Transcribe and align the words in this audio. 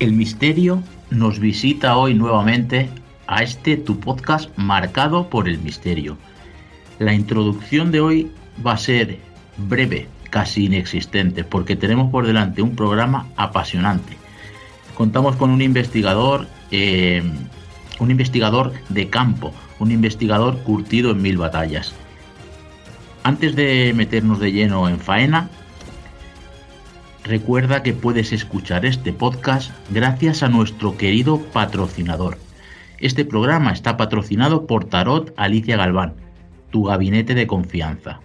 El 0.00 0.14
misterio 0.14 0.82
nos 1.10 1.38
visita 1.40 1.98
hoy 1.98 2.14
nuevamente 2.14 2.88
a 3.26 3.42
este 3.42 3.76
tu 3.76 4.00
podcast 4.00 4.48
marcado 4.56 5.28
por 5.28 5.46
el 5.46 5.58
misterio. 5.58 6.16
La 6.98 7.12
introducción 7.12 7.92
de 7.92 8.00
hoy 8.00 8.32
va 8.66 8.72
a 8.72 8.78
ser 8.78 9.18
breve, 9.58 10.08
casi 10.30 10.64
inexistente, 10.64 11.44
porque 11.44 11.76
tenemos 11.76 12.10
por 12.10 12.26
delante 12.26 12.62
un 12.62 12.76
programa 12.76 13.26
apasionante. 13.36 14.16
Contamos 14.96 15.36
con 15.36 15.50
un 15.50 15.60
investigador, 15.60 16.46
eh, 16.70 17.22
un 17.98 18.10
investigador 18.10 18.72
de 18.88 19.10
campo, 19.10 19.52
un 19.80 19.90
investigador 19.90 20.62
curtido 20.62 21.10
en 21.10 21.20
mil 21.20 21.36
batallas. 21.36 21.92
Antes 23.22 23.54
de 23.54 23.92
meternos 23.94 24.40
de 24.40 24.50
lleno 24.50 24.88
en 24.88 24.98
faena, 24.98 25.50
Recuerda 27.24 27.82
que 27.82 27.92
puedes 27.92 28.32
escuchar 28.32 28.86
este 28.86 29.12
podcast 29.12 29.72
gracias 29.90 30.42
a 30.42 30.48
nuestro 30.48 30.96
querido 30.96 31.38
patrocinador. 31.52 32.38
Este 32.98 33.24
programa 33.24 33.72
está 33.72 33.96
patrocinado 33.96 34.66
por 34.66 34.86
Tarot 34.86 35.32
Alicia 35.36 35.76
Galván, 35.76 36.14
tu 36.70 36.84
gabinete 36.84 37.34
de 37.34 37.46
confianza. 37.46 38.20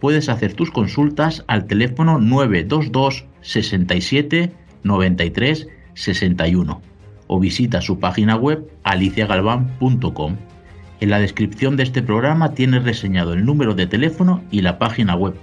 Puedes 0.00 0.28
hacer 0.28 0.54
tus 0.54 0.70
consultas 0.70 1.44
al 1.46 1.66
teléfono 1.66 2.18
922 2.18 3.24
67 3.40 4.52
93 4.82 5.68
61 5.94 6.82
o 7.28 7.40
visita 7.40 7.80
su 7.80 7.98
página 7.98 8.36
web 8.36 8.68
aliciagalván.com. 8.82 10.36
En 11.00 11.10
la 11.10 11.18
descripción 11.18 11.76
de 11.76 11.84
este 11.84 12.02
programa 12.02 12.52
tienes 12.52 12.84
reseñado 12.84 13.32
el 13.32 13.44
número 13.44 13.74
de 13.74 13.86
teléfono 13.86 14.42
y 14.50 14.60
la 14.60 14.78
página 14.78 15.14
web 15.14 15.34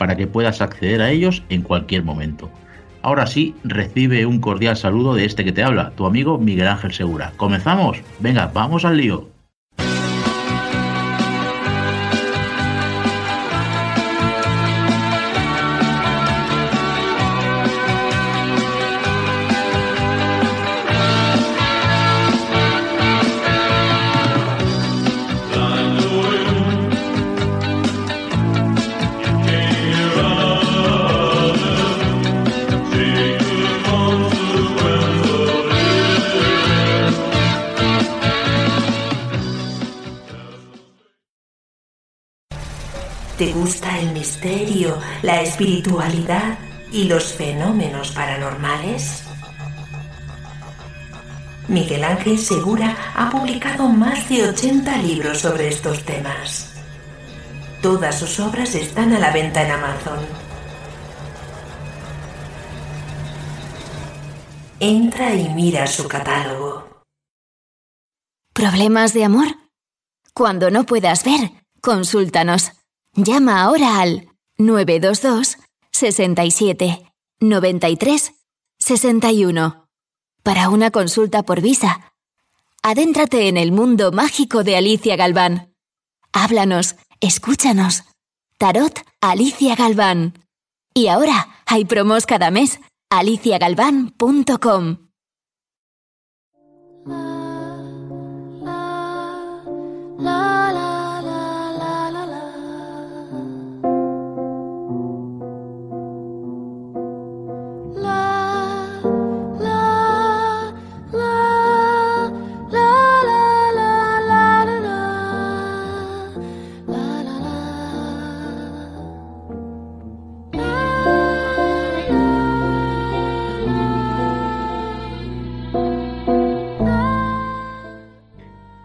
para 0.00 0.16
que 0.16 0.26
puedas 0.26 0.62
acceder 0.62 1.02
a 1.02 1.10
ellos 1.10 1.42
en 1.50 1.60
cualquier 1.60 2.04
momento. 2.04 2.48
Ahora 3.02 3.26
sí, 3.26 3.54
recibe 3.64 4.24
un 4.24 4.40
cordial 4.40 4.78
saludo 4.78 5.14
de 5.14 5.26
este 5.26 5.44
que 5.44 5.52
te 5.52 5.62
habla, 5.62 5.90
tu 5.90 6.06
amigo 6.06 6.38
Miguel 6.38 6.68
Ángel 6.68 6.94
Segura. 6.94 7.34
¿Comenzamos? 7.36 7.98
Venga, 8.18 8.50
vamos 8.54 8.86
al 8.86 8.96
lío. 8.96 9.28
¿Te 43.40 43.54
gusta 43.54 43.98
el 43.98 44.12
misterio, 44.12 44.98
la 45.22 45.40
espiritualidad 45.40 46.58
y 46.92 47.04
los 47.04 47.32
fenómenos 47.32 48.10
paranormales? 48.10 49.22
Miguel 51.66 52.04
Ángel 52.04 52.38
Segura 52.38 52.94
ha 53.14 53.30
publicado 53.30 53.88
más 53.88 54.28
de 54.28 54.46
80 54.46 54.94
libros 54.98 55.38
sobre 55.38 55.68
estos 55.68 56.04
temas. 56.04 56.74
Todas 57.80 58.18
sus 58.18 58.38
obras 58.40 58.74
están 58.74 59.14
a 59.14 59.18
la 59.18 59.30
venta 59.30 59.64
en 59.64 59.70
Amazon. 59.70 60.18
Entra 64.80 65.34
y 65.34 65.48
mira 65.48 65.86
su 65.86 66.06
catálogo. 66.08 67.02
¿Problemas 68.52 69.14
de 69.14 69.24
amor? 69.24 69.46
Cuando 70.34 70.70
no 70.70 70.84
puedas 70.84 71.24
ver, 71.24 71.52
consúltanos. 71.80 72.72
Llama 73.14 73.62
ahora 73.62 74.00
al 74.00 74.28
922 74.58 75.58
67 75.90 77.12
93 77.40 78.32
61 78.78 79.88
para 80.42 80.68
una 80.68 80.90
consulta 80.90 81.42
por 81.42 81.60
visa. 81.60 82.12
Adéntrate 82.82 83.48
en 83.48 83.56
el 83.56 83.72
mundo 83.72 84.12
mágico 84.12 84.64
de 84.64 84.76
Alicia 84.76 85.16
Galván. 85.16 85.74
Háblanos, 86.32 86.96
escúchanos. 87.20 88.04
Tarot 88.58 89.00
Alicia 89.20 89.74
Galván. 89.74 90.34
Y 90.94 91.08
ahora 91.08 91.62
hay 91.66 91.84
promos 91.84 92.26
cada 92.26 92.50
mes. 92.50 92.80
aliciagalván.com. 93.10 95.09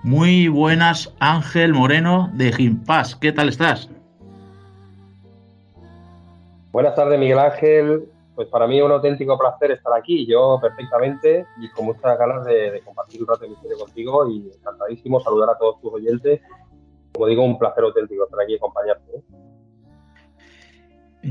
Muy 0.06 0.50
buenas, 0.50 1.12
Ángel 1.20 1.74
Moreno 1.74 2.30
de 2.34 2.52
Gimpás. 2.52 3.16
¿Qué 3.16 3.32
tal 3.32 3.50
estás? 3.50 3.90
Buenas 6.72 6.94
tardes, 6.94 7.20
Miguel 7.20 7.40
Ángel. 7.40 8.04
Pues 8.36 8.48
para 8.50 8.68
mí 8.68 8.78
es 8.78 8.86
un 8.86 8.92
auténtico 8.92 9.36
placer 9.36 9.72
estar 9.72 9.92
aquí. 9.98 10.28
Yo 10.28 10.60
perfectamente 10.62 11.48
y 11.60 11.70
con 11.70 11.86
muchas 11.86 12.20
ganas 12.20 12.46
de, 12.46 12.70
de 12.70 12.82
compartir 12.82 13.24
un 13.24 13.30
rato 13.30 13.46
de 13.46 13.50
misterio 13.50 13.80
contigo 13.80 14.30
y 14.30 14.52
encantadísimo 14.56 15.20
saludar 15.22 15.50
a 15.50 15.58
todos 15.58 15.82
tus 15.82 15.94
oyentes. 15.94 16.40
Como 17.12 17.26
digo, 17.26 17.44
un 17.44 17.58
placer 17.58 17.84
auténtico 17.86 18.26
estar 18.26 18.40
aquí 18.42 18.54
y 18.54 18.58
acompañarte. 18.58 19.12
¿eh? 19.12 19.24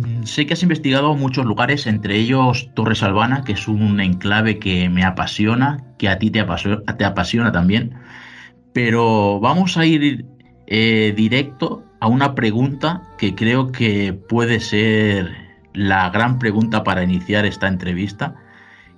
Mm, 0.01 0.25
Sé 0.25 0.47
que 0.47 0.55
has 0.55 0.65
investigado 0.65 1.15
muchos 1.15 1.47
lugares, 1.47 1.87
entre 1.87 2.17
ellos 2.17 2.69
Torres 2.75 3.05
Albana, 3.05 3.45
que 3.45 3.53
es 3.53 3.69
un 3.69 4.01
enclave 4.01 4.59
que 4.59 4.89
me 4.89 5.05
apasiona, 5.05 5.95
que 5.97 6.09
a 6.09 6.19
ti 6.19 6.33
te 6.33 6.41
apasiona, 6.41 6.83
te 6.97 7.05
apasiona 7.05 7.53
también. 7.53 7.95
Pero 8.75 9.41
vamos 9.41 9.79
a 9.79 9.87
ir 9.87 10.27
eh, 10.67 11.15
directo 11.17 11.83
a 12.01 12.09
una 12.09 12.35
pregunta 12.35 13.03
que 13.17 13.35
creo 13.35 13.73
que 13.73 14.13
puede 14.13 14.61
ser 14.61 15.31
la 15.73 16.11
gran 16.11 16.39
pregunta 16.39 16.85
para 16.85 17.03
iniciar 17.03 17.47
esta 17.47 17.69
entrevista. 17.69 18.35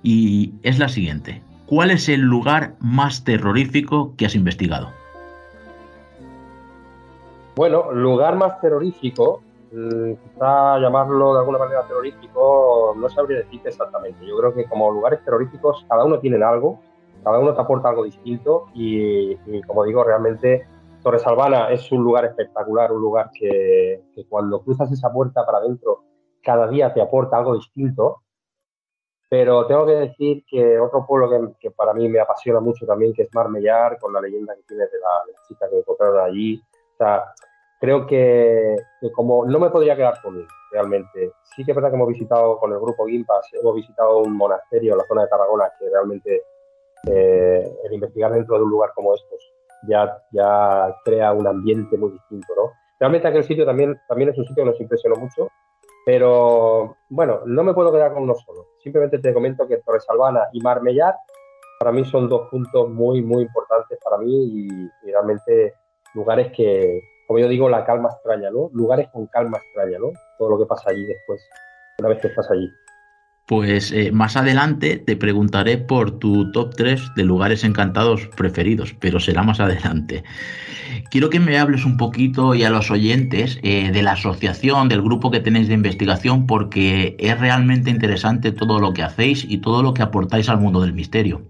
y 0.03 0.53
es 0.61 0.77
la 0.79 0.89
siguiente. 0.89 1.41
¿Cuál 1.65 1.91
es 1.91 2.07
el 2.07 2.21
lugar 2.21 2.75
más 2.79 3.23
terrorífico 3.25 4.13
que 4.15 4.25
has 4.25 4.35
investigado? 4.35 4.89
Bueno, 7.57 7.91
lugar 7.91 8.35
más 8.35 8.61
terrorífico, 8.61 9.41
mm, 9.73 10.13
quizá 10.13 10.77
llamarlo 10.77 11.33
de 11.33 11.39
alguna 11.39 11.57
manera 11.57 11.81
terrorífico, 11.87 12.95
no 12.95 13.09
sabría 13.09 13.39
decirte 13.39 13.69
exactamente. 13.69 14.25
Yo 14.25 14.37
creo 14.37 14.53
que 14.53 14.65
como 14.65 14.91
lugares 14.91 15.25
terroríficos, 15.25 15.83
cada 15.89 16.05
uno 16.05 16.19
tiene 16.19 16.41
algo, 16.41 16.79
cada 17.27 17.39
uno 17.39 17.53
te 17.53 17.59
aporta 17.59 17.89
algo 17.89 18.05
distinto 18.05 18.67
y, 18.73 19.35
como 19.63 19.83
digo, 19.83 20.01
realmente 20.01 20.65
Torres 21.03 21.27
Albana 21.27 21.69
es 21.71 21.91
un 21.91 22.01
lugar 22.01 22.23
espectacular, 22.23 22.89
un 22.93 23.01
lugar 23.01 23.31
que, 23.37 24.01
cuando 24.29 24.61
cruzas 24.61 24.89
esa 24.93 25.11
puerta 25.11 25.45
para 25.45 25.57
adentro, 25.57 26.05
cada 26.41 26.69
día 26.69 26.93
te 26.93 27.01
aporta 27.01 27.37
algo 27.37 27.55
distinto. 27.55 28.21
Pero 29.29 29.67
tengo 29.67 29.85
que 29.85 29.95
decir 29.95 30.45
que 30.49 30.79
otro 30.79 31.05
pueblo 31.05 31.53
que, 31.59 31.69
para 31.69 31.93
mí 31.93 32.07
me 32.07 32.21
apasiona 32.21 32.61
mucho 32.61 32.85
también, 32.85 33.11
que 33.11 33.23
es 33.23 33.29
Marmellar, 33.33 33.99
con 33.99 34.13
la 34.13 34.21
leyenda 34.21 34.55
que 34.55 34.63
tiene 34.63 34.83
de 34.85 34.97
la, 34.97 35.25
de 35.25 35.33
la 35.33 35.39
chica 35.49 35.69
que 35.69 35.79
encontraron 35.79 36.21
allí. 36.21 36.61
O 36.93 36.97
sea, 36.97 37.25
creo 37.81 38.07
que, 38.07 38.73
como 39.13 39.45
no 39.45 39.59
me 39.59 39.69
podría 39.69 39.97
quedar 39.97 40.21
con 40.21 40.37
él, 40.37 40.47
realmente. 40.71 41.33
Sí 41.57 41.65
que 41.65 41.71
es 41.71 41.75
verdad 41.75 41.89
que 41.89 41.97
hemos 41.97 42.07
visitado 42.07 42.57
con 42.57 42.71
el 42.71 42.79
grupo 42.79 43.05
Gimpas, 43.05 43.49
hemos 43.51 43.75
visitado 43.75 44.19
un 44.19 44.37
monasterio 44.37 44.93
en 44.93 44.99
la 44.99 45.03
zona 45.03 45.23
de 45.23 45.27
Tarragona 45.27 45.65
que 45.77 45.89
realmente 45.89 46.41
eh, 47.07 47.71
el 47.83 47.93
investigar 47.93 48.31
dentro 48.31 48.57
de 48.57 48.63
un 48.63 48.69
lugar 48.69 48.91
como 48.95 49.13
estos 49.15 49.39
ya, 49.87 50.21
ya 50.31 50.95
crea 51.03 51.33
un 51.33 51.47
ambiente 51.47 51.97
muy 51.97 52.11
distinto, 52.11 52.53
¿no? 52.55 52.71
Realmente 52.99 53.27
aquel 53.27 53.43
sitio 53.43 53.65
también, 53.65 53.99
también 54.07 54.29
es 54.29 54.37
un 54.37 54.45
sitio 54.45 54.63
que 54.63 54.71
nos 54.71 54.81
impresionó 54.81 55.15
mucho, 55.17 55.49
pero 56.05 56.95
bueno, 57.09 57.41
no 57.45 57.63
me 57.63 57.73
puedo 57.73 57.91
quedar 57.91 58.13
con 58.13 58.23
uno 58.23 58.35
solo. 58.35 58.65
Simplemente 58.83 59.19
te 59.19 59.33
comento 59.33 59.67
que 59.67 59.77
Torres 59.77 60.05
Albana 60.09 60.47
y 60.51 60.61
Marmellar 60.61 61.15
para 61.79 61.91
mí 61.91 62.03
son 62.05 62.27
dos 62.27 62.49
puntos 62.49 62.89
muy, 62.89 63.21
muy 63.21 63.43
importantes 63.43 63.99
para 64.03 64.17
mí 64.17 64.89
y 65.03 65.11
realmente 65.11 65.75
lugares 66.15 66.51
que, 66.51 67.01
como 67.27 67.39
yo 67.39 67.47
digo, 67.47 67.69
la 67.69 67.85
calma 67.85 68.09
extraña, 68.09 68.49
¿no? 68.49 68.69
Lugares 68.73 69.09
con 69.11 69.27
calma 69.27 69.59
extraña, 69.59 69.99
¿no? 69.99 70.11
Todo 70.39 70.49
lo 70.49 70.57
que 70.57 70.65
pasa 70.65 70.89
allí 70.89 71.05
después, 71.05 71.41
una 71.99 72.09
vez 72.09 72.19
que 72.19 72.27
estás 72.27 72.49
allí. 72.49 72.67
Pues 73.47 73.93
eh, 73.93 74.11
más 74.11 74.35
adelante 74.35 74.97
te 74.97 75.15
preguntaré 75.15 75.77
por 75.77 76.19
tu 76.19 76.51
top 76.51 76.75
3 76.75 77.15
de 77.15 77.23
lugares 77.23 77.63
encantados 77.63 78.27
preferidos, 78.35 78.93
pero 78.99 79.21
será 79.21 79.41
más 79.41 79.61
adelante. 79.61 80.25
Quiero 81.09 81.29
que 81.29 81.39
me 81.39 81.57
hables 81.57 81.85
un 81.85 81.95
poquito 81.95 82.55
y 82.55 82.65
a 82.65 82.69
los 82.69 82.91
oyentes 82.91 83.57
eh, 83.63 83.89
de 83.93 84.03
la 84.03 84.11
asociación, 84.11 84.89
del 84.89 85.01
grupo 85.01 85.31
que 85.31 85.39
tenéis 85.39 85.69
de 85.69 85.75
investigación, 85.75 86.45
porque 86.45 87.15
es 87.19 87.39
realmente 87.39 87.89
interesante 87.89 88.51
todo 88.51 88.79
lo 88.79 88.93
que 88.93 89.03
hacéis 89.03 89.45
y 89.47 89.59
todo 89.59 89.81
lo 89.81 89.93
que 89.93 90.01
aportáis 90.01 90.49
al 90.49 90.59
mundo 90.59 90.81
del 90.81 90.91
misterio. 90.91 91.41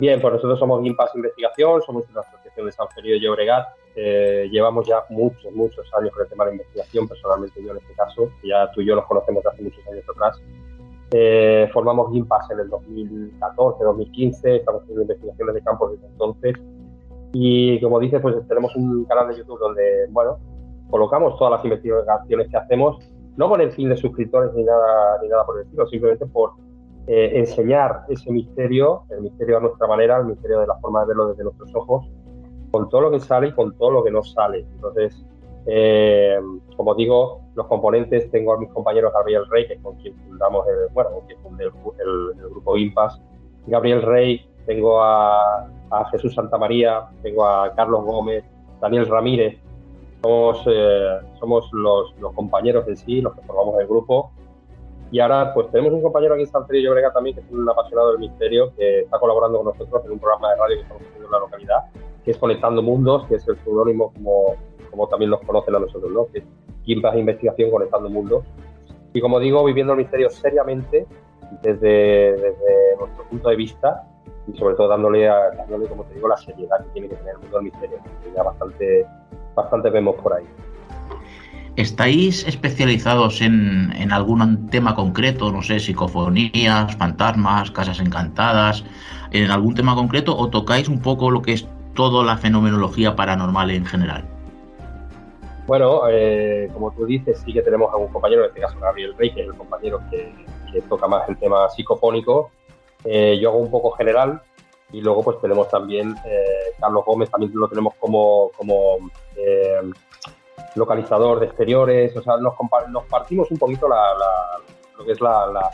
Bien, 0.00 0.18
pues 0.18 0.32
nosotros 0.32 0.58
somos 0.58 0.82
Gimpas 0.82 1.10
Investigación, 1.14 1.82
somos 1.82 2.04
una 2.10 2.22
asociación 2.22 2.66
de 2.66 2.72
San 2.72 2.88
Felipe 2.88 3.14
de 3.14 3.20
Llobregat. 3.20 3.81
Eh, 3.94 4.48
llevamos 4.50 4.86
ya 4.86 5.04
muchos, 5.10 5.52
muchos 5.52 5.86
años 5.98 6.12
con 6.12 6.22
el 6.22 6.28
tema 6.28 6.46
de 6.46 6.52
investigación, 6.52 7.06
personalmente 7.06 7.62
yo 7.62 7.72
en 7.72 7.78
este 7.78 7.92
caso, 7.94 8.30
ya 8.42 8.70
tú 8.72 8.80
y 8.80 8.86
yo 8.86 8.96
nos 8.96 9.06
conocemos 9.06 9.44
hace 9.46 9.62
muchos 9.62 9.86
años 9.86 10.04
atrás. 10.08 10.40
Eh, 11.14 11.68
formamos 11.74 12.10
Gimpas 12.10 12.50
en 12.50 12.60
el 12.60 12.70
2014, 12.70 13.84
2015, 13.84 14.56
estamos 14.56 14.82
haciendo 14.82 15.02
investigaciones 15.02 15.54
de 15.54 15.62
campo 15.62 15.90
desde 15.90 16.06
entonces. 16.06 16.54
Y 17.34 17.80
como 17.80 18.00
dices, 18.00 18.20
pues 18.22 18.36
tenemos 18.48 18.74
un 18.76 19.04
canal 19.04 19.28
de 19.28 19.36
YouTube 19.36 19.58
donde, 19.58 20.06
bueno, 20.10 20.38
colocamos 20.90 21.38
todas 21.38 21.52
las 21.52 21.64
investigaciones 21.64 22.48
que 22.48 22.56
hacemos, 22.56 22.98
no 23.36 23.48
con 23.48 23.60
el 23.60 23.72
fin 23.72 23.90
de 23.90 23.96
suscriptores 23.96 24.54
ni 24.54 24.64
nada, 24.64 25.18
ni 25.22 25.28
nada 25.28 25.44
por 25.44 25.58
el 25.58 25.64
estilo, 25.64 25.86
simplemente 25.86 26.26
por 26.26 26.52
eh, 27.06 27.32
enseñar 27.34 28.04
ese 28.08 28.30
misterio, 28.30 29.02
el 29.10 29.22
misterio 29.22 29.58
a 29.58 29.60
nuestra 29.60 29.86
manera, 29.86 30.18
el 30.18 30.26
misterio 30.26 30.60
de 30.60 30.66
la 30.66 30.78
forma 30.78 31.00
de 31.00 31.08
verlo 31.08 31.28
desde 31.28 31.44
nuestros 31.44 31.74
ojos, 31.74 32.06
con 32.72 32.88
todo 32.88 33.02
lo 33.02 33.10
que 33.12 33.20
sale 33.20 33.48
y 33.48 33.52
con 33.52 33.76
todo 33.76 33.92
lo 33.92 34.02
que 34.02 34.10
no 34.10 34.22
sale. 34.22 34.60
Entonces, 34.60 35.24
eh, 35.66 36.40
como 36.76 36.94
digo, 36.94 37.42
los 37.54 37.66
componentes, 37.66 38.30
tengo 38.30 38.54
a 38.54 38.58
mis 38.58 38.70
compañeros 38.70 39.12
Gabriel 39.12 39.44
Rey, 39.48 39.68
que 39.68 39.74
es 39.74 39.80
con 39.80 39.94
quien 39.96 40.16
fundamos 40.16 40.66
el, 40.66 40.92
bueno, 40.92 41.10
con 41.10 41.26
quien 41.26 41.38
fundé 41.40 41.64
el, 41.64 42.50
grupo 42.50 42.76
Impas, 42.76 43.20
Gabriel 43.66 44.02
Rey, 44.02 44.44
tengo 44.66 45.02
a, 45.02 45.68
Jesús 46.10 46.34
Santamaría, 46.34 47.10
tengo 47.22 47.46
a 47.46 47.74
Carlos 47.74 48.04
Gómez, 48.04 48.44
Daniel 48.80 49.06
Ramírez, 49.06 49.58
somos, 50.22 50.64
eh, 50.66 51.18
somos 51.38 51.70
los, 51.72 52.14
compañeros 52.34 52.88
en 52.88 52.96
sí, 52.96 53.20
los 53.20 53.34
que 53.34 53.42
formamos 53.42 53.78
el 53.78 53.86
grupo, 53.86 54.32
y 55.10 55.20
ahora, 55.20 55.52
pues 55.52 55.70
tenemos 55.70 55.92
un 55.92 56.00
compañero 56.00 56.32
aquí 56.32 56.44
en 56.44 56.48
San 56.48 56.66
Felipe 56.66 56.94
también, 57.12 57.36
que 57.36 57.42
es 57.42 57.50
un 57.50 57.68
apasionado 57.68 58.12
del 58.12 58.20
misterio, 58.20 58.74
que 58.74 59.00
está 59.00 59.18
colaborando 59.18 59.58
con 59.58 59.66
nosotros 59.66 60.02
en 60.06 60.12
un 60.12 60.18
programa 60.18 60.50
de 60.50 60.56
radio 60.56 60.76
que 60.76 60.82
estamos 60.82 61.02
haciendo 61.02 61.26
en 61.26 61.32
la 61.32 61.38
localidad, 61.38 61.84
que 62.24 62.32
es 62.32 62.36
Conectando 62.36 62.82
Mundos, 62.82 63.26
que 63.26 63.36
es 63.36 63.48
el 63.48 63.56
seudónimo 63.64 64.12
como, 64.12 64.56
como 64.90 65.08
también 65.08 65.30
nos 65.30 65.40
conocen 65.40 65.74
a 65.74 65.80
nosotros, 65.80 66.10
¿no? 66.12 66.26
Que 66.32 66.38
es 66.38 66.44
Investigación 66.84 67.70
Conectando 67.70 68.08
Mundos. 68.08 68.44
Y 69.12 69.20
como 69.20 69.38
digo, 69.40 69.64
viviendo 69.64 69.92
el 69.92 69.98
misterio 69.98 70.30
seriamente, 70.30 71.06
desde, 71.62 72.32
desde 72.32 72.96
nuestro 72.98 73.24
punto 73.28 73.48
de 73.50 73.56
vista, 73.56 74.08
y 74.52 74.56
sobre 74.58 74.74
todo 74.74 74.88
dándole, 74.88 75.26
dándole, 75.26 75.86
como 75.86 76.04
te 76.04 76.14
digo, 76.14 76.28
la 76.28 76.36
seriedad 76.36 76.78
que 76.84 76.90
tiene 76.92 77.08
que 77.08 77.16
tener 77.16 77.34
el 77.34 77.40
mundo 77.40 77.56
del 77.58 77.64
misterio, 77.64 77.98
que 78.22 78.32
ya 78.34 78.42
bastante, 78.42 79.06
bastante 79.54 79.90
vemos 79.90 80.16
por 80.16 80.34
ahí. 80.34 80.44
¿Estáis 81.76 82.46
especializados 82.46 83.40
en, 83.40 84.12
algún 84.12 84.68
tema 84.68 84.94
concreto? 84.94 85.50
No 85.50 85.62
sé, 85.62 85.80
psicofonías, 85.80 86.94
fantasmas, 86.96 87.70
casas 87.70 87.98
encantadas, 87.98 88.84
en 89.30 89.50
algún 89.50 89.74
tema 89.74 89.94
concreto 89.94 90.36
o 90.36 90.50
tocáis 90.50 90.88
un 90.88 91.00
poco 91.00 91.30
lo 91.30 91.40
que 91.40 91.54
es 91.54 91.66
toda 91.94 92.24
la 92.24 92.36
fenomenología 92.36 93.14
paranormal 93.14 93.70
en 93.70 93.86
general? 93.86 94.24
Bueno, 95.66 96.02
eh, 96.10 96.68
como 96.72 96.90
tú 96.92 97.06
dices, 97.06 97.40
sí 97.44 97.52
que 97.52 97.62
tenemos 97.62 97.92
a 97.92 97.96
un 97.96 98.08
compañero, 98.08 98.42
en 98.42 98.48
este 98.48 98.60
caso 98.60 98.78
Gabriel 98.80 99.14
Rey, 99.16 99.32
que 99.32 99.42
es 99.42 99.46
el 99.46 99.54
compañero 99.54 100.00
que, 100.10 100.32
toca 100.88 101.06
más 101.06 101.28
el 101.28 101.36
tema 101.36 101.68
psicofónico. 101.68 102.50
Eh, 103.04 103.38
yo 103.38 103.50
hago 103.50 103.58
un 103.58 103.70
poco 103.70 103.90
general 103.90 104.40
y 104.90 105.02
luego 105.02 105.22
pues 105.22 105.38
tenemos 105.40 105.68
también 105.68 106.14
eh, 106.24 106.72
Carlos 106.80 107.04
Gómez, 107.04 107.30
también 107.30 107.52
lo 107.54 107.68
tenemos 107.68 107.94
como, 108.00 108.50
como 108.56 108.96
localizador 110.74 111.40
de 111.40 111.46
exteriores, 111.46 112.16
o 112.16 112.22
sea, 112.22 112.36
nos, 112.38 112.54
nos 112.88 113.04
partimos 113.04 113.50
un 113.50 113.58
poquito 113.58 113.86
lo 113.88 115.04
que 115.04 115.12
es 115.12 115.20
la, 115.20 115.70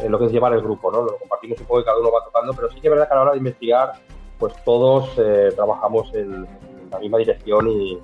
eh, 0.00 0.08
lo 0.08 0.18
que 0.18 0.26
es 0.26 0.32
llevar 0.32 0.52
el 0.52 0.62
grupo, 0.62 0.90
¿no? 0.90 1.02
Lo 1.02 1.18
compartimos 1.18 1.58
un 1.60 1.66
poco 1.66 1.80
y 1.80 1.84
cada 1.84 1.98
uno 1.98 2.10
va 2.10 2.24
tocando, 2.24 2.52
pero 2.54 2.68
sí 2.70 2.80
que 2.80 2.88
es 2.88 2.90
verdad 2.90 3.08
que 3.08 3.14
a 3.14 3.16
la 3.16 3.22
hora 3.22 3.32
de 3.32 3.38
investigar, 3.38 3.92
pues 4.38 4.54
todos 4.64 5.10
eh, 5.18 5.50
trabajamos 5.54 6.12
en, 6.14 6.46
la 6.90 6.98
misma 7.00 7.18
dirección 7.18 7.68
y, 7.68 7.98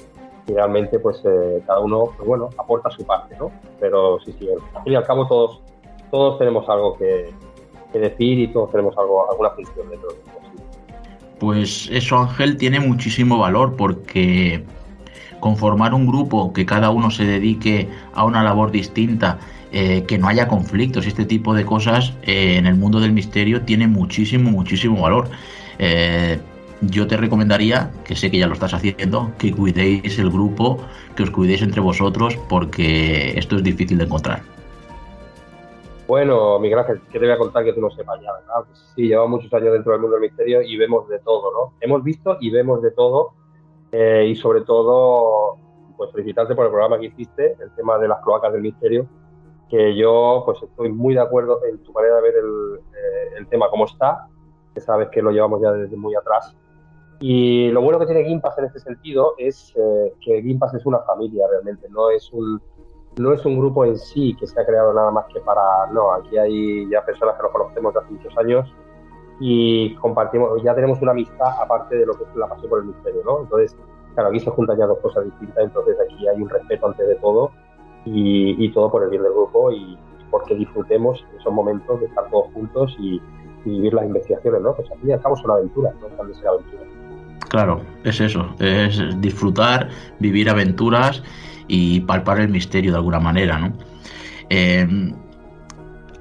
realmente 0.48 0.98
pues 0.98 1.22
eh, 1.24 1.62
cada 1.64 1.78
uno, 1.78 2.06
pues 2.16 2.26
bueno, 2.26 2.48
aporta 2.58 2.90
su 2.90 3.04
parte, 3.04 3.36
¿no? 3.38 3.52
Pero 3.78 4.18
sí, 4.18 4.34
sí, 4.36 4.48
al 4.48 4.82
fin 4.82 4.94
y 4.94 4.96
al 4.96 5.04
cabo 5.04 5.28
todos, 5.28 5.60
todos 6.10 6.38
tenemos 6.38 6.68
algo 6.68 6.96
que, 6.96 7.32
decir 7.92 8.38
y 8.38 8.48
todos 8.48 8.72
tenemos 8.72 8.96
algo, 8.98 9.30
alguna 9.30 9.50
función 9.50 9.88
dentro. 9.90 10.08
Pues 11.38 11.88
eso, 11.92 12.18
Ángel, 12.18 12.56
tiene 12.56 12.80
muchísimo 12.80 13.38
valor 13.38 13.76
porque 13.76 14.64
conformar 15.40 15.94
un 15.94 16.06
grupo 16.06 16.52
que 16.52 16.66
cada 16.66 16.90
uno 16.90 17.10
se 17.10 17.24
dedique 17.24 17.88
a 18.12 18.24
una 18.24 18.42
labor 18.44 18.70
distinta, 18.70 19.38
eh, 19.72 20.04
que 20.06 20.18
no 20.18 20.28
haya 20.28 20.46
conflictos 20.48 21.06
y 21.06 21.08
este 21.08 21.24
tipo 21.24 21.54
de 21.54 21.64
cosas 21.64 22.12
eh, 22.22 22.56
en 22.56 22.66
el 22.66 22.74
mundo 22.74 23.00
del 23.00 23.12
misterio 23.12 23.62
tiene 23.62 23.86
muchísimo, 23.86 24.50
muchísimo 24.50 25.00
valor. 25.00 25.30
Eh, 25.82 26.38
yo 26.82 27.06
te 27.06 27.16
recomendaría, 27.16 27.90
que 28.04 28.14
sé 28.14 28.30
que 28.30 28.38
ya 28.38 28.46
lo 28.46 28.52
estás 28.52 28.74
haciendo, 28.74 29.32
que 29.38 29.52
cuidéis 29.52 30.18
el 30.18 30.30
grupo, 30.30 30.78
que 31.16 31.22
os 31.22 31.30
cuidéis 31.30 31.62
entre 31.62 31.80
vosotros, 31.80 32.38
porque 32.48 33.38
esto 33.38 33.56
es 33.56 33.62
difícil 33.62 33.98
de 33.98 34.04
encontrar. 34.04 34.42
Bueno, 36.06 36.58
Miguel 36.58 36.80
Ángel, 36.80 37.00
¿qué 37.10 37.18
te 37.18 37.24
voy 37.24 37.34
a 37.34 37.38
contar 37.38 37.64
que 37.64 37.72
tú 37.72 37.80
no 37.80 37.90
sepas 37.90 38.20
ya, 38.20 38.32
verdad? 38.32 38.66
Pues 38.66 38.92
sí, 38.94 39.08
llevamos 39.08 39.42
muchos 39.42 39.52
años 39.54 39.72
dentro 39.72 39.92
del 39.92 40.00
mundo 40.02 40.16
del 40.16 40.28
misterio 40.28 40.60
y 40.60 40.76
vemos 40.76 41.08
de 41.08 41.18
todo, 41.20 41.52
¿no? 41.52 41.74
Hemos 41.80 42.02
visto 42.02 42.36
y 42.40 42.50
vemos 42.50 42.82
de 42.82 42.90
todo 42.90 43.32
eh, 43.92 44.26
y 44.28 44.36
sobre 44.36 44.62
todo, 44.62 45.56
pues 45.96 46.10
felicitarte 46.12 46.54
por 46.54 46.66
el 46.66 46.72
programa 46.72 46.98
que 46.98 47.06
hiciste, 47.06 47.56
el 47.62 47.70
tema 47.76 47.96
de 47.98 48.08
las 48.08 48.20
cloacas 48.22 48.52
del 48.52 48.62
misterio, 48.62 49.06
que 49.70 49.96
yo 49.96 50.42
pues 50.44 50.62
estoy 50.62 50.90
muy 50.90 51.14
de 51.14 51.20
acuerdo 51.20 51.60
en 51.64 51.78
tu 51.78 51.92
manera 51.92 52.16
de 52.16 52.22
ver 52.22 52.34
el, 52.36 52.78
eh, 52.78 53.34
el 53.38 53.46
tema 53.46 53.70
como 53.70 53.84
está, 53.84 54.26
que 54.74 54.80
sabes 54.80 55.08
que 55.08 55.22
lo 55.22 55.30
llevamos 55.30 55.60
ya 55.62 55.72
desde 55.72 55.96
muy 55.96 56.14
atrás. 56.14 56.54
Y 57.20 57.70
lo 57.70 57.82
bueno 57.82 57.98
que 57.98 58.06
tiene 58.06 58.24
Gimpas 58.24 58.56
en 58.58 58.64
este 58.64 58.80
sentido 58.80 59.34
es 59.36 59.74
eh, 59.76 60.14
que 60.24 60.42
Gimpas 60.42 60.72
es 60.74 60.86
una 60.86 61.00
familia 61.00 61.46
realmente, 61.50 61.88
no 61.90 62.10
es 62.10 62.30
un 62.32 62.60
no 63.18 63.32
es 63.32 63.44
un 63.44 63.58
grupo 63.58 63.84
en 63.84 63.98
sí 63.98 64.36
que 64.38 64.46
se 64.46 64.60
ha 64.60 64.64
creado 64.64 64.94
nada 64.94 65.10
más 65.10 65.26
que 65.26 65.40
para 65.40 65.62
no, 65.92 66.12
aquí 66.12 66.38
hay 66.38 66.88
ya 66.88 67.04
personas 67.04 67.34
que 67.36 67.42
nos 67.42 67.52
conocemos 67.52 67.92
de 67.92 68.00
hace 68.00 68.12
muchos 68.12 68.38
años 68.38 68.72
y 69.40 69.94
compartimos, 69.96 70.62
ya 70.62 70.74
tenemos 70.74 71.00
una 71.00 71.12
amistad 71.12 71.48
aparte 71.60 71.96
de 71.96 72.06
lo 72.06 72.14
que 72.14 72.24
es 72.24 72.36
la 72.36 72.46
pasión 72.46 72.68
por 72.68 72.80
el 72.80 72.86
misterio, 72.86 73.22
¿no? 73.24 73.40
Entonces, 73.40 73.76
claro, 74.14 74.28
aquí 74.28 74.40
se 74.40 74.50
juntan 74.50 74.78
ya 74.78 74.86
dos 74.86 74.98
cosas 74.98 75.24
distintas, 75.24 75.64
entonces 75.64 75.96
aquí 76.00 76.28
hay 76.28 76.40
un 76.40 76.48
respeto 76.48 76.86
antes 76.86 77.08
de 77.08 77.14
todo 77.16 77.50
y, 78.04 78.70
todo 78.72 78.90
por 78.90 79.02
el 79.02 79.10
bien 79.10 79.22
del 79.22 79.32
grupo 79.32 79.72
y, 79.72 79.98
porque 80.30 80.54
disfrutemos 80.54 81.24
esos 81.38 81.52
momentos 81.52 82.00
de 82.00 82.06
estar 82.06 82.30
todos 82.30 82.52
juntos 82.52 82.94
y, 82.98 83.20
vivir 83.64 83.94
las 83.94 84.04
investigaciones, 84.04 84.62
¿no? 84.62 84.74
Pues 84.74 84.90
al 84.90 84.98
fin 84.98 85.10
y 85.10 85.12
al 85.12 85.20
cabo 85.20 85.36
aventuras, 85.52 85.94
no. 86.00 86.08
Claro, 87.48 87.80
es 88.04 88.20
eso, 88.20 88.54
es 88.60 89.00
disfrutar, 89.20 89.88
vivir 90.20 90.48
aventuras 90.48 91.22
y 91.66 92.00
palpar 92.00 92.40
el 92.40 92.48
misterio 92.48 92.92
de 92.92 92.98
alguna 92.98 93.18
manera, 93.18 93.58
¿no? 93.58 93.72
Eh, 94.50 95.12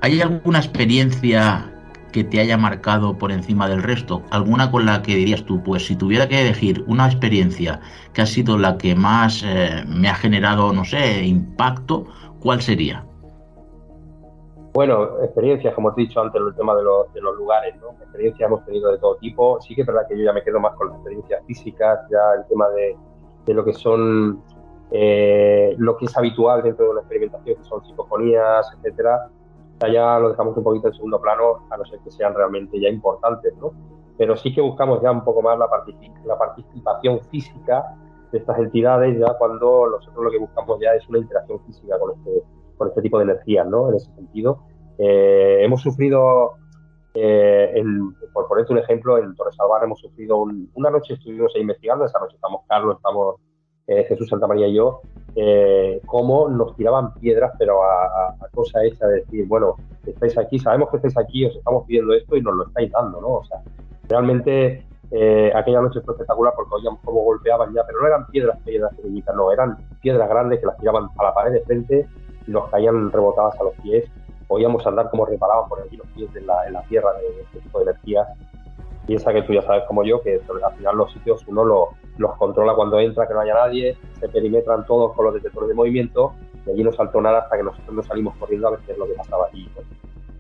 ¿Hay 0.02 0.22
alguna 0.22 0.60
experiencia 0.60 1.72
que 2.12 2.24
te 2.24 2.40
haya 2.40 2.58
marcado 2.58 3.18
por 3.18 3.32
encima 3.32 3.68
del 3.68 3.84
resto? 3.84 4.24
¿Alguna 4.32 4.72
con 4.72 4.86
la 4.86 5.02
que 5.02 5.16
dirías 5.16 5.44
tú, 5.44 5.62
pues 5.62 5.86
si 5.86 5.96
tuviera 5.96 6.28
que 6.28 6.42
elegir 6.42 6.84
una 6.88 7.06
experiencia 7.06 7.80
que 8.14 8.22
ha 8.22 8.26
sido 8.26 8.58
la 8.58 8.78
que 8.78 8.96
más 8.96 9.44
eh, 9.46 9.84
me 9.88 10.10
ha 10.10 10.16
generado, 10.16 10.74
no 10.74 10.86
sé, 10.86 11.24
impacto, 11.26 12.08
¿cuál 12.40 12.62
sería? 12.62 13.04
Bueno, 14.74 15.22
experiencias, 15.24 15.74
como 15.74 15.94
te 15.94 16.02
he 16.02 16.06
dicho 16.06 16.22
antes, 16.22 16.42
el 16.42 16.56
tema 16.56 16.76
de 16.76 16.84
los, 16.84 17.12
de 17.14 17.22
los 17.22 17.36
lugares, 17.36 17.76
¿no? 17.82 17.92
Experiencias 18.02 18.48
hemos 18.48 18.64
tenido 18.66 18.92
de 18.92 19.00
todo 19.00 19.16
tipo. 19.16 19.60
Sí 19.62 19.76
que 19.76 19.82
es 19.82 19.88
verdad 19.88 20.08
que 20.08 20.18
yo 20.18 20.26
ya 20.26 20.34
me 20.34 20.44
quedo 20.44 20.60
más 20.60 20.76
con 20.76 20.88
las 20.88 20.98
experiencias 20.98 21.44
físicas, 21.46 22.00
ya 22.10 22.34
el 22.38 22.46
tema 22.48 22.70
de, 22.70 22.96
lo 23.54 23.66
que 23.66 23.74
son, 23.74 24.44
eh, 24.92 25.76
lo 25.78 25.98
que 25.98 26.06
es 26.06 26.16
habitual 26.16 26.62
dentro 26.62 26.86
de 26.86 26.92
una 26.92 27.00
experimentación, 27.02 27.58
que 27.58 27.64
son 27.64 27.84
psicofonías, 27.84 28.72
etcétera 28.78 29.30
ya 29.88 30.20
lo 30.20 30.30
dejamos 30.30 30.58
un 30.58 30.64
poquito 30.64 30.88
en 30.88 30.94
segundo 30.94 31.22
plano, 31.22 31.66
a 31.70 31.78
no 31.78 31.86
ser 31.86 32.00
que 32.00 32.12
sean 32.12 32.34
realmente 32.34 32.80
ya 32.80 32.90
importantes, 32.90 33.56
¿no? 33.58 33.72
Pero 34.18 34.36
sí 34.36 34.54
que 34.54 34.60
buscamos 34.60 35.02
ya 35.02 35.12
un 35.12 35.24
poco 35.24 35.42
más 35.42 35.58
la, 35.58 35.68
la 36.26 36.38
participación 36.38 37.22
física 37.32 37.96
de 38.32 38.40
estas 38.40 38.60
entidades, 38.60 39.18
ya 39.18 39.34
cuando 39.38 39.88
nosotros 39.90 40.24
lo 40.26 40.30
que 40.30 40.38
buscamos 40.38 40.80
ya 40.82 40.94
es 40.94 41.08
una 41.08 41.20
interacción 41.20 41.60
física 41.62 41.98
con 41.98 42.12
este, 42.12 42.44
con 42.80 42.88
este 42.88 43.04
tipo 43.04 43.20
de 43.20 43.26
energías, 43.26 43.68
¿no? 43.68 43.90
En 43.90 43.96
ese 43.98 44.12
sentido. 44.16 44.64
Eh, 44.98 45.60
hemos 45.62 45.82
sufrido, 45.82 46.54
eh, 47.14 47.84
por 48.34 48.48
ponerte 48.48 48.74
un 48.74 48.80
ejemplo, 48.80 49.20
en 49.20 49.36
Torres 49.36 49.56
Salvar 49.56 49.84
hemos 49.84 50.00
sufrido 50.00 50.38
una 50.74 50.90
noche, 50.90 51.14
estuvimos 51.14 51.54
ahí 51.56 51.62
investigando, 51.62 52.06
esa 52.06 52.20
noche 52.20 52.36
estamos 52.36 52.62
Carlos, 52.68 52.98
estamos 52.98 53.36
eh, 53.92 54.06
Jesús 54.08 54.30
Santa 54.30 54.48
María 54.48 54.68
y 54.68 54.76
yo, 54.76 55.02
eh, 55.36 56.00
cómo 56.06 56.48
nos 56.48 56.76
tiraban 56.76 57.14
piedras, 57.16 57.54
pero 57.58 57.84
a, 57.84 58.36
cosa 58.54 58.84
hecha 58.84 59.08
de 59.08 59.22
decir, 59.22 59.48
bueno, 59.48 59.76
estáis 60.06 60.38
aquí, 60.38 60.60
sabemos 60.60 60.90
que 60.90 60.98
estáis 60.98 61.18
aquí, 61.18 61.46
os 61.46 61.56
estamos 61.56 61.86
pidiendo 61.86 62.14
esto 62.14 62.36
y 62.36 62.42
nos 62.42 62.56
lo 62.56 62.68
estáis 62.68 62.92
dando, 62.92 63.20
¿no? 63.20 63.28
O 63.28 63.44
sea, 63.46 63.62
realmente 64.08 64.86
eh, 65.12 65.52
aquella 65.56 65.82
noche 65.82 66.02
fue 66.02 66.14
espectacular 66.14 66.54
porque 66.56 66.76
oíamos 66.76 67.00
cómo 67.04 67.24
golpeaban 67.24 67.74
ya, 67.74 67.84
pero 67.86 68.02
no 68.02 68.08
eran 68.08 68.28
piedras 68.28 68.60
pequeñitas, 68.96 69.36
no, 69.36 69.52
eran 69.52 69.78
piedras 70.02 70.30
grandes 70.30 70.60
que 70.60 70.68
las 70.68 70.78
tiraban 70.78 71.08
a 71.18 71.24
la 71.24 71.34
pared 71.34 71.54
de 71.54 71.62
frente 71.62 72.08
y 72.50 72.52
nos 72.52 72.70
caían 72.70 73.12
rebotadas 73.12 73.60
a 73.60 73.64
los 73.64 73.76
pies. 73.76 74.10
Oíamos 74.48 74.86
andar 74.88 75.12
como 75.12 75.26
reparaban 75.26 75.70
por 75.70 75.82
allí 75.82 75.96
los 75.96 76.08
pies 76.08 76.36
en 76.36 76.48
la, 76.48 76.66
en 76.66 76.74
la 76.74 76.82
tierra 76.84 77.14
de 77.14 77.42
este 77.44 77.60
tipo 77.60 77.80
de 77.80 77.92
energías 77.92 78.28
piensa 79.10 79.34
que 79.34 79.42
tú 79.42 79.54
ya 79.54 79.64
sabes 79.64 79.86
como 79.88 80.04
yo 80.04 80.22
que 80.22 80.40
al 80.64 80.74
final 80.76 80.96
los 80.96 81.12
sitios 81.12 81.44
uno 81.48 81.66
los 81.66 82.36
controla 82.38 82.76
cuando 82.76 83.00
entra, 83.00 83.28
que 83.28 83.34
no 83.34 83.40
haya 83.40 83.56
nadie, 83.56 83.98
se 84.20 84.30
perimetran 84.30 84.86
todos 84.86 85.16
con 85.16 85.26
los 85.26 85.34
detectores 85.34 85.68
de 85.68 85.74
movimiento 85.74 86.34
y 86.68 86.70
allí 86.70 86.84
no 86.84 86.92
saltó 86.92 87.20
nada 87.20 87.40
hasta 87.40 87.58
que 87.58 87.64
nosotros 87.64 87.92
nos 87.92 88.06
salimos 88.06 88.36
corriendo 88.38 88.68
a 88.68 88.72
ver 88.72 88.82
qué 88.86 88.92
es 88.92 89.00
lo 89.00 89.08
que 89.08 89.14
pasaba 89.14 89.48
allí. 89.48 89.68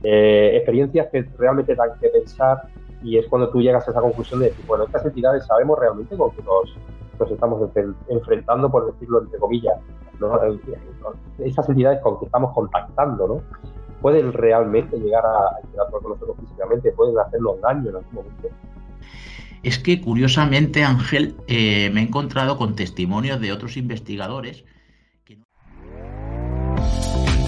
Eh, 0.03 0.51
experiencias 0.57 1.07
que 1.11 1.27
realmente 1.39 1.73
dan 1.73 1.97
que 1.99 2.09
pensar 2.09 2.61
y 3.01 3.17
es 3.17 3.25
cuando 3.27 3.49
tú 3.49 3.59
llegas 3.59 3.87
a 3.87 3.91
esa 3.91 4.01
conclusión 4.01 4.39
de 4.39 4.49
decir, 4.49 4.63
bueno, 4.67 4.83
estas 4.83 5.03
entidades 5.03 5.47
sabemos 5.47 5.79
realmente 5.79 6.15
con 6.15 6.29
qué 6.29 6.43
nos, 6.43 6.75
nos 7.17 7.31
estamos 7.31 7.71
enfrentando, 8.07 8.69
por 8.69 8.93
decirlo 8.93 9.23
entre 9.23 9.39
comillas, 9.39 9.79
esas 11.39 11.69
entidades 11.69 12.01
con 12.01 12.19
que 12.19 12.25
estamos 12.25 12.53
contactando, 12.53 13.27
¿no? 13.27 13.41
pueden 14.01 14.33
realmente 14.33 14.97
llegar 14.97 15.23
a 15.25 15.59
interactuar 15.63 16.01
con 16.01 16.11
nosotros 16.13 16.37
físicamente, 16.39 16.91
pueden 16.91 17.17
hacernos 17.19 17.59
daño 17.61 17.89
en 17.89 17.95
algún 17.97 18.13
momento. 18.13 18.47
Es 19.61 19.77
que 19.77 19.99
curiosamente, 19.99 20.83
Ángel, 20.83 21.35
eh, 21.47 21.89
me 21.93 22.01
he 22.01 22.03
encontrado 22.03 22.57
con 22.57 22.75
testimonios 22.75 23.41
de 23.41 23.51
otros 23.51 23.75
investigadores. 23.75 24.63